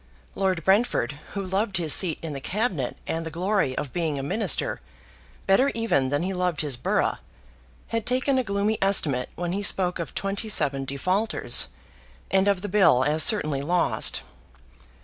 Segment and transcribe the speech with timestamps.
[0.33, 4.23] Lord Brentford, who loved his seat in the Cabinet and the glory of being a
[4.23, 4.81] Minister,
[5.45, 7.19] better even than he loved his borough,
[7.89, 11.67] had taken a gloomy estimate when he spoke of twenty seven defaulters,
[12.31, 14.23] and of the bill as certainly lost.